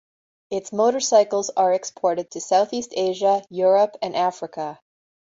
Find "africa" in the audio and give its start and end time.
4.15-4.79